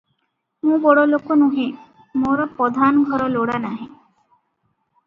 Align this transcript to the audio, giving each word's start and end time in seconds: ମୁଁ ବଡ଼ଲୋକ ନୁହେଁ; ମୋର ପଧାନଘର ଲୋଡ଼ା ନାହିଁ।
ମୁଁ 0.69 0.77
ବଡ଼ଲୋକ 0.85 1.37
ନୁହେଁ; 1.41 1.67
ମୋର 2.23 2.49
ପଧାନଘର 2.63 3.31
ଲୋଡ଼ା 3.39 3.63
ନାହିଁ। 3.71 3.89